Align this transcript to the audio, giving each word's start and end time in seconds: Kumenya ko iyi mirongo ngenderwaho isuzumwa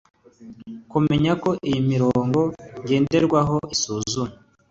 Kumenya 0.91 1.31
ko 1.43 1.49
iyi 1.67 1.79
mirongo 1.91 2.39
ngenderwaho 2.81 3.57
isuzumwa 3.75 4.31